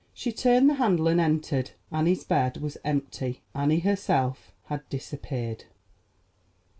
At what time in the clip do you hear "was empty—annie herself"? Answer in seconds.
2.57-4.51